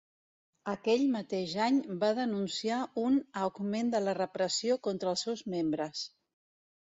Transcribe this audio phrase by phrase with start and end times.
[0.71, 6.03] Aquell mateix any va denunciar un "augment de la repressió contra els seus membres".